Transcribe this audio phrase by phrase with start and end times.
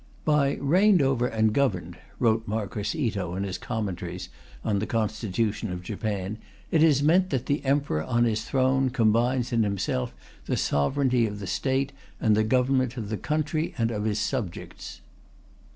[0.25, 4.29] "By reigned over and governed," wrote Marquis Ito in his Commentaries
[4.65, 6.39] on the Constitution of Japan,
[6.71, 10.15] "it is meant that the Emperor on His Throne combines in Himself
[10.47, 15.01] the Sovereignty of the State and the Government of the country and of His subjects."